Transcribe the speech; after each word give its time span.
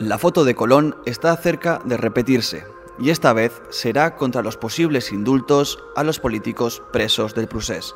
La 0.00 0.16
foto 0.16 0.44
de 0.46 0.54
Colón 0.54 0.96
está 1.04 1.36
cerca 1.36 1.82
de 1.84 1.98
repetirse, 1.98 2.64
y 2.98 3.10
esta 3.10 3.34
vez 3.34 3.60
será 3.68 4.16
contra 4.16 4.40
los 4.40 4.56
posibles 4.56 5.12
indultos 5.12 5.78
a 5.94 6.04
los 6.04 6.18
políticos 6.18 6.82
presos 6.90 7.34
del 7.34 7.48
procés. 7.48 7.94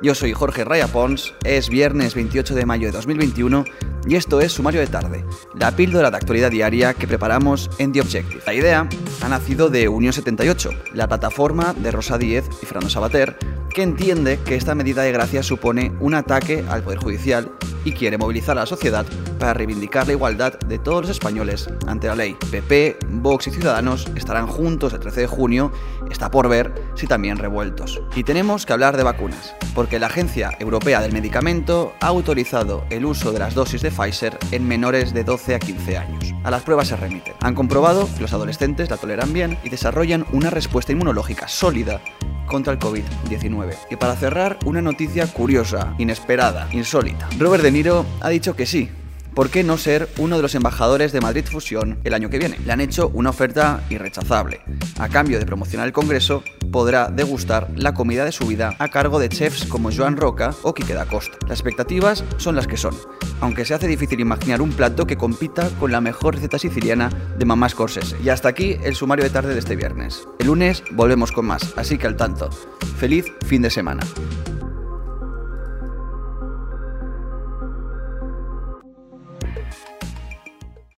Yo 0.00 0.14
soy 0.14 0.32
Jorge 0.32 0.64
Raya 0.64 0.88
Pons, 0.88 1.34
es 1.44 1.68
viernes 1.68 2.14
28 2.14 2.54
de 2.54 2.64
mayo 2.64 2.86
de 2.86 2.92
2021 2.92 3.66
y 4.08 4.16
esto 4.16 4.40
es 4.40 4.52
Sumario 4.52 4.80
de 4.80 4.86
Tarde, 4.86 5.26
la 5.54 5.76
píldora 5.76 6.10
de 6.10 6.16
actualidad 6.16 6.50
diaria 6.50 6.94
que 6.94 7.06
preparamos 7.06 7.70
en 7.76 7.92
The 7.92 8.00
Objective. 8.00 8.42
La 8.46 8.54
idea 8.54 8.88
ha 9.20 9.28
nacido 9.28 9.68
de 9.68 9.88
Unión 9.88 10.14
78, 10.14 10.70
la 10.94 11.06
plataforma 11.06 11.74
de 11.74 11.90
Rosa 11.90 12.16
Díez 12.16 12.48
y 12.62 12.66
Fernando 12.66 12.88
Sabater, 12.88 13.36
que 13.72 13.82
entiende 13.82 14.38
que 14.44 14.56
esta 14.56 14.74
medida 14.74 15.02
de 15.02 15.12
gracia 15.12 15.42
supone 15.42 15.92
un 16.00 16.14
ataque 16.14 16.64
al 16.68 16.82
Poder 16.82 16.98
Judicial 16.98 17.52
y 17.84 17.92
quiere 17.92 18.18
movilizar 18.18 18.56
a 18.56 18.62
la 18.62 18.66
sociedad 18.66 19.06
para 19.38 19.54
reivindicar 19.54 20.06
la 20.06 20.12
igualdad 20.12 20.58
de 20.60 20.78
todos 20.78 21.02
los 21.02 21.10
españoles 21.10 21.68
ante 21.86 22.06
la 22.06 22.14
ley. 22.14 22.36
PP, 22.50 22.98
Vox 23.08 23.48
y 23.48 23.50
Ciudadanos 23.50 24.06
estarán 24.14 24.46
juntos 24.46 24.92
el 24.92 25.00
13 25.00 25.22
de 25.22 25.26
junio, 25.26 25.72
está 26.10 26.30
por 26.30 26.48
ver 26.48 26.72
si 26.94 27.06
también 27.06 27.38
revueltos. 27.38 28.00
Y 28.14 28.24
tenemos 28.24 28.66
que 28.66 28.72
hablar 28.72 28.96
de 28.96 29.02
vacunas, 29.02 29.54
porque 29.74 29.98
la 29.98 30.06
Agencia 30.06 30.50
Europea 30.60 31.00
del 31.00 31.12
Medicamento 31.12 31.92
ha 32.00 32.06
autorizado 32.06 32.84
el 32.90 33.04
uso 33.04 33.32
de 33.32 33.40
las 33.40 33.54
dosis 33.54 33.82
de 33.82 33.90
Pfizer 33.90 34.38
en 34.50 34.68
menores 34.68 35.12
de 35.12 35.24
12 35.24 35.54
a 35.54 35.58
15 35.58 35.98
años. 35.98 36.34
A 36.44 36.50
las 36.50 36.62
pruebas 36.62 36.88
se 36.88 36.96
remiten. 36.96 37.34
Han 37.40 37.54
comprobado 37.54 38.08
que 38.14 38.22
los 38.22 38.32
adolescentes 38.32 38.90
la 38.90 38.96
toleran 38.96 39.32
bien 39.32 39.58
y 39.64 39.70
desarrollan 39.70 40.24
una 40.32 40.50
respuesta 40.50 40.92
inmunológica 40.92 41.48
sólida 41.48 42.00
contra 42.46 42.72
el 42.72 42.78
COVID-19. 42.78 43.74
Y 43.90 43.96
para 43.96 44.16
cerrar, 44.16 44.58
una 44.64 44.82
noticia 44.82 45.26
curiosa, 45.26 45.94
inesperada, 45.98 46.68
insólita. 46.72 47.28
Robert 47.38 47.62
De 47.62 47.70
Niro 47.70 48.06
ha 48.20 48.28
dicho 48.28 48.56
que 48.56 48.66
sí, 48.66 48.90
¿por 49.34 49.50
qué 49.50 49.64
no 49.64 49.78
ser 49.78 50.08
uno 50.18 50.36
de 50.36 50.42
los 50.42 50.54
embajadores 50.54 51.12
de 51.12 51.20
Madrid 51.20 51.44
Fusión 51.44 51.98
el 52.04 52.14
año 52.14 52.30
que 52.30 52.38
viene? 52.38 52.58
Le 52.64 52.72
han 52.72 52.80
hecho 52.80 53.10
una 53.14 53.30
oferta 53.30 53.82
irrechazable. 53.90 54.60
A 54.98 55.08
cambio 55.08 55.38
de 55.38 55.46
promocionar 55.46 55.86
el 55.86 55.92
Congreso, 55.92 56.42
podrá 56.72 57.08
degustar 57.08 57.68
la 57.76 57.94
comida 57.94 58.24
de 58.24 58.32
su 58.32 58.46
vida 58.46 58.74
a 58.80 58.88
cargo 58.88 59.20
de 59.20 59.28
chefs 59.28 59.66
como 59.66 59.92
Joan 59.92 60.16
Roca 60.16 60.54
o 60.62 60.74
Quique 60.74 60.94
da 60.94 61.06
Costa. 61.06 61.36
Las 61.46 61.60
expectativas 61.60 62.24
son 62.38 62.56
las 62.56 62.66
que 62.66 62.76
son, 62.76 62.96
aunque 63.40 63.64
se 63.64 63.74
hace 63.74 63.86
difícil 63.86 64.18
imaginar 64.18 64.60
un 64.60 64.72
plato 64.72 65.06
que 65.06 65.16
compita 65.16 65.68
con 65.78 65.92
la 65.92 66.00
mejor 66.00 66.34
receta 66.34 66.58
siciliana 66.58 67.10
de 67.38 67.44
mamá 67.44 67.68
Scorsese. 67.68 68.16
Y 68.24 68.30
hasta 68.30 68.48
aquí 68.48 68.76
el 68.82 68.96
sumario 68.96 69.24
de 69.24 69.30
tarde 69.30 69.52
de 69.52 69.60
este 69.60 69.76
viernes. 69.76 70.26
El 70.40 70.48
lunes 70.48 70.82
volvemos 70.90 71.30
con 71.30 71.46
más, 71.46 71.74
así 71.76 71.98
que 71.98 72.06
al 72.06 72.16
tanto. 72.16 72.50
Feliz 72.96 73.26
fin 73.46 73.62
de 73.62 73.70
semana. 73.70 74.02